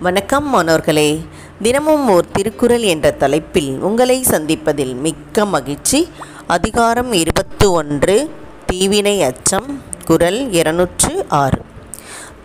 வணக்கம் 0.00 0.48
மாணவர்களே. 0.48 1.24
தினமும் 1.62 2.08
ஓர் 2.08 2.30
திருக்குறள் 2.32 2.82
என்ற 2.82 3.10
தலைப்பில் 3.10 3.78
உங்களை 3.80 4.22
சந்திப்பதில் 4.22 4.94
மிக்க 4.94 5.44
மகிழ்ச்சி. 5.44 6.08
அதிகாரம் 6.46 7.12
இருபத்து 7.12 7.72
ஒன்று 7.72 8.30
தீவினை 8.66 9.22
அச்சம் 9.22 9.82
குரல் 10.04 10.52
இருநூற்று 10.52 11.24
ஆறு. 11.28 11.60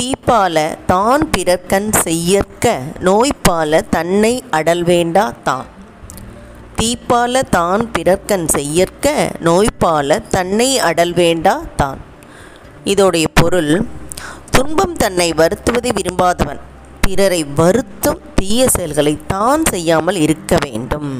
தீப்பால 0.00 0.76
தான் 0.86 1.30
பிறர்க்கண் 1.30 1.92
செய்யற்க 1.92 2.78
நோய்பால 3.00 3.82
தன்னை 3.90 4.42
அடல் 4.50 4.82
வேண்டா 4.82 5.32
தான். 5.42 5.66
தீப்பால 6.76 7.42
தான் 7.50 7.90
பிறர்க்கண் 7.92 8.46
செய்யற்க 8.46 9.30
நோய்பால 9.44 10.28
தன்னை 10.28 10.78
அடல் 10.78 11.12
வேண்டா 11.12 11.60
தான். 11.76 11.98
இதோடைய 12.84 13.24
பொருள் 13.34 13.86
துன்பம் 14.50 14.96
தன்னை 14.96 15.32
வருத்துவதை 15.32 15.92
விரும்பாதவன். 15.92 16.60
பிறரை 17.08 17.42
வருத்தும் 17.58 18.18
தீய 18.38 18.62
செயல்களை 18.74 19.12
தான் 19.26 19.62
செய்யாமல் 19.70 20.16
இருக்க 20.24 20.56
வேண்டும். 20.64 21.12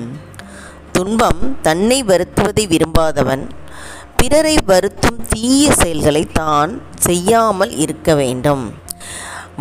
துன்பம் 0.97 1.41
தன்னை 1.67 1.99
வருத்துவதை 2.11 2.65
விரும்பாதவன் 2.73 3.45
பிறரை 4.17 4.55
வருத்தும் 4.71 5.21
தீய 5.29 5.65
செயல்களை 5.81 6.23
தான் 6.41 6.73
செய்யாமல் 7.07 7.73
இருக்க 7.85 8.15
வேண்டும். 8.21 8.65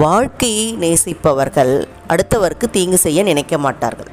வாழ்க்கையை 0.03 0.67
நேசிப்பவர்கள் 0.84 1.73
அடுத்தவருக்கு 2.13 2.67
தீங்கு 2.78 3.00
செய்ய 3.05 3.23
நினைக்க 3.23 3.58
மாட்டார்கள். 3.66 4.12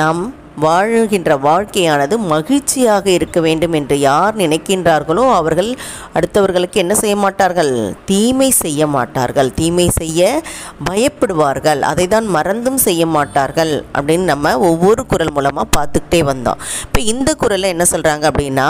நாம் 0.00 0.22
வாழுகின்ற 0.64 1.30
வாழ்க்கையானது 1.46 2.14
மகிழ்ச்சியாக 2.32 3.06
இருக்க 3.16 3.38
வேண்டும் 3.46 3.74
என்று 3.78 3.96
யார் 4.00 4.34
நினைக்கின்றார்களோ 4.42 5.24
அவர்கள் 5.38 5.70
அடுத்தவர்களுக்கு 6.16 6.78
என்ன 6.84 6.94
செய்ய 7.02 7.16
மாட்டார்கள்? 7.24 7.72
தீமை 8.10 8.50
செய்ய 8.62 8.86
மாட்டார்கள். 8.96 9.50
தீமை 9.60 9.86
செய்ய 10.00 10.42
பயப்படுவார்கள். 10.88 11.82
அதை 11.90 12.06
தான் 12.14 12.28
மறந்தும் 12.36 12.80
செய்ய 12.86 13.04
மாட்டார்கள் 13.16 13.74
அப்படின்னு 13.96 14.26
நம்ம 14.32 14.56
ஒவ்வொரு 14.70 15.04
குரல் 15.12 15.34
மூலமாக 15.38 15.74
பார்த்துக்கிட்டே 15.78 16.22
வந்தோம். 16.32 16.60
இப்போ 16.86 17.00
இந்த 17.12 17.30
குரலில் 17.44 17.72
என்ன 17.74 17.86
சொல்கிறாங்க 17.94 18.26
அப்படின்னா 18.32 18.68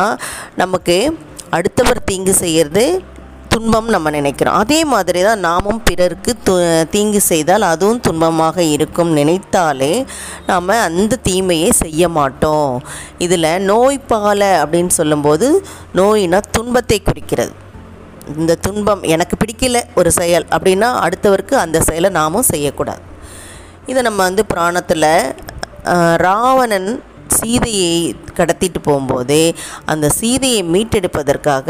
நமக்கு 0.62 0.98
அடுத்தவர் 1.58 2.06
தீங்கு 2.10 2.34
செய்கிறது 2.42 2.84
துன்பம் 3.52 3.88
நம்ம 3.94 4.10
நினைக்கிறோம். 4.16 4.58
அதே 4.62 4.78
மாதிரி 4.92 5.20
தான் 5.28 5.42
நாமும் 5.46 5.80
பிறருக்கு 5.88 6.32
து 6.46 6.54
தீங்கு 6.94 7.20
செய்தால் 7.30 7.64
அதுவும் 7.70 8.02
துன்பமாக 8.06 8.58
இருக்கும் 8.74 9.10
நினைத்தாலே 9.18 9.92
நாம் 10.50 10.70
அந்த 10.88 11.18
தீமையை 11.28 11.70
செய்ய 11.82 12.08
மாட்டோம். 12.18 12.72
இதில் 13.26 13.50
நோய்பால 13.70 14.40
அப்படின்னு 14.62 14.94
சொல்லும்போது 15.00 15.48
நோயினா 16.00 16.40
துன்பத்தை 16.58 16.98
குறிக்கிறது. 17.08 17.54
இந்த 18.40 18.54
துன்பம் 18.66 19.02
எனக்கு 19.14 19.36
பிடிக்கல 19.42 19.78
ஒரு 20.00 20.10
செயல் 20.20 20.46
அப்படின்னா 20.56 20.88
அடுத்தவருக்கு 21.04 21.54
அந்த 21.64 21.78
செயலை 21.88 22.10
நாமும் 22.20 22.50
செய்யக்கூடாது. 22.52 23.04
இதை 23.90 24.00
நம்ம 24.08 24.20
வந்து 24.28 24.42
புராணத்தில் 24.50 25.12
ராவணன் 26.26 26.90
சீதையை 27.40 27.92
கடத்திட்டு 28.38 28.80
போகும்போது 28.88 29.40
அந்த 29.92 30.06
சீதையை 30.18 30.60
மீட்டெடுப்பதற்காக 30.74 31.68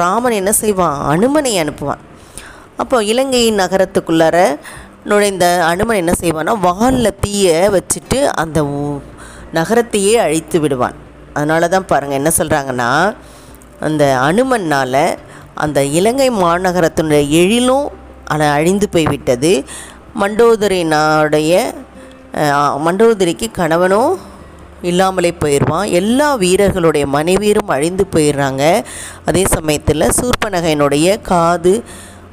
ராமன் 0.00 0.38
என்ன 0.40 0.52
செய்வான்? 0.62 0.98
அனுமனை 1.14 1.52
அனுப்புவான். 1.62 2.02
அப்போ 2.82 2.96
இலங்கை 3.12 3.42
நகரத்துக்குள்ளார 3.62 4.36
நுழைந்த 5.10 5.46
அனுமன் 5.70 6.00
என்ன 6.02 6.12
செய்வான்னா 6.22 6.54
வாலில் 6.66 7.18
தீயை 7.24 7.58
வச்சுட்டு 7.74 8.18
அந்த 8.42 8.58
நகரத்தையே 9.58 10.14
அழித்து 10.24 10.58
விடுவான். 10.62 10.96
அதனால 11.36 11.68
தான் 11.74 11.88
பாருங்கள் 11.90 12.20
என்ன 12.20 12.30
சொல்கிறாங்கன்னா 12.38 12.90
அந்த 13.86 14.04
அனுமன்னால் 14.28 15.02
அந்த 15.64 15.78
இலங்கை 15.98 16.28
மாநகரத்தினுடைய 16.42 17.22
எழிலும் 17.40 17.86
ஆனால் 18.32 18.54
அழிந்து 18.58 18.86
போய்விட்டது. 18.94 19.52
மண்டோதரினுடைய 20.20 21.52
மண்டோதரிக்கு 22.86 23.46
கணவனும் 23.60 24.12
இல்லாமலே 24.82 25.32
போயிடுவான். 25.44 25.86
எல்லா 26.00 26.28
வீரர்களுடைய 26.36 27.06
மனைவியரும் 27.06 27.74
அழிந்து 27.76 28.06
போயிடுறாங்க. 28.16 28.84
அதே 29.24 29.44
சமயத்தில் 29.56 30.14
சூர்பனகையினுடைய 30.18 31.20
காது 31.22 31.82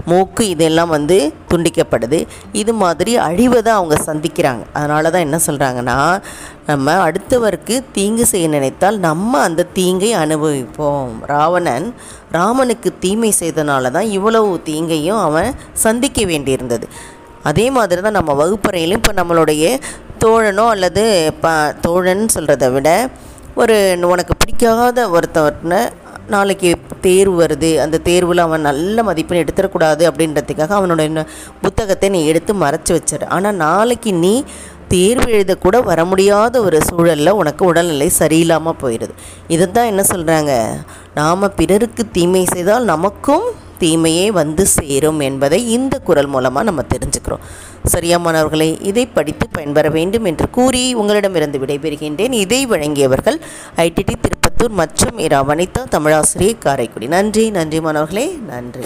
மூக்கு 0.10 0.44
இதெல்லாம் 0.50 0.92
வந்து 0.96 1.34
துண்டிக்கப்படுது. 1.52 2.28
இது 2.52 2.74
மாதிரி 2.74 3.18
அழிவதை 3.18 3.72
அவங்க 3.78 3.96
சந்திக்கிறாங்க. 4.10 4.64
அதனால 4.74 5.10
தான் 5.10 5.26
என்ன 5.28 5.38
சொல்கிறாங்கன்னா 5.46 6.20
நம்ம 6.68 6.94
அடுத்தவருக்கு 7.08 7.76
தீங்கு 7.92 8.26
செய்ய 8.26 8.48
நினைத்தால் 8.48 8.98
நம்ம 9.00 9.40
அந்த 9.40 9.68
தீங்கை 9.80 10.12
அனுபவிப்போம். 10.24 11.12
ராவணன் 11.34 11.94
ராமனுக்கு 12.32 12.92
தீமை 13.00 13.34
செய்தனால 13.40 13.92
தான் 13.92 14.10
இவ்வளவு 14.18 14.62
தீங்கையும் 14.70 15.22
அவன் 15.28 15.52
சந்திக்க 15.74 16.22
வேண்டியிருந்தது. 16.26 16.88
அதே 17.44 17.72
மாதிரி 17.72 18.02
தான் 18.02 18.18
நம்ம 18.20 18.34
வகுப்பறையிலும் 18.34 19.00
இப்போ 19.02 19.14
நம்மளுடைய 19.22 19.66
தோழனோ 20.26 20.66
அல்லது 20.68 21.04
ப 21.42 21.48
தோழன் 21.82 22.26
சொல்கிறத 22.36 22.72
விட 22.72 22.90
ஒரு 23.56 23.76
உனக்கு 24.10 24.34
பிடிக்காத 24.36 25.00
ஒருத்தவர்ன 25.10 25.76
நாளைக்கு 26.30 26.70
தேர்வு 27.02 27.36
வருது 27.42 27.70
அந்த 27.80 27.98
தேர்வில் 28.02 28.38
அவன் 28.38 28.62
நல்ல 28.62 29.04
மதிப்பெண் 29.04 29.42
எடுத்துடக்கூடாது 29.42 30.04
அப்படின்றதுக்காக 30.10 30.74
அவனோட 30.78 31.24
புத்தகத்தை 31.62 32.10
நீ 32.10 32.22
எடுத்து 32.26 32.54
மறைச்சி 32.64 32.92
வச்சிரு. 32.94 33.26
ஆனால் 33.28 33.56
நாளைக்கு 33.58 34.12
நீ 34.24 34.34
தேர்வு 34.88 35.28
எழுதக்கூட 35.32 35.78
வர 35.84 36.00
முடியாத 36.06 36.62
ஒரு 36.62 36.80
சூழலில் 36.82 37.38
உனக்கு 37.40 37.64
உடல்நிலை 37.66 38.10
சரியில்லாமல் 38.20 38.80
போயிடுது 38.82 39.14
இதை 39.48 39.68
தான் 39.72 39.86
என்ன 39.86 40.04
சொல்கிறாங்க 40.12 40.52
நாம் 41.14 41.54
பிறருக்கு 41.56 42.06
தீமை 42.12 42.44
செய்தால் 42.54 42.84
நமக்கும் 42.86 43.46
தீமையே 43.78 44.32
வந்து 44.32 44.66
சேரும் 44.66 45.20
என்பதை 45.20 45.60
இந்த 45.72 46.00
குரல் 46.00 46.28
மூலமாக 46.28 46.66
நம்ம 46.66 46.84
தெரிஞ்சுக்கிறோம். 46.94 47.46
சரியா 47.86 48.18
மாணவர்களே 48.18 48.78
இதை 48.82 49.06
படித்து 49.06 49.48
பயன்பெற 49.50 49.90
வேண்டும் 49.90 50.26
என்று 50.26 50.50
கூறி 50.50 50.94
உங்களிடமிருந்து 50.94 51.60
விடைபெறுகின்றேன். 51.60 52.32
இதை 52.32 52.68
வழங்கியவர்கள் 52.68 53.40
ஐடிடி 53.78 54.16
திருப்பத்தூர் 54.26 54.78
மற்றும் 54.82 55.18
இரா 55.18 55.44
வனிதா 55.44 55.84
தமிழாசிரியை 55.92 56.58
காரைக்குடி. 56.58 57.08
நன்றி 57.08 57.50
நன்றி 57.50 57.82
மாணவர்களே 57.82 58.28
நன்றி. 58.48 58.86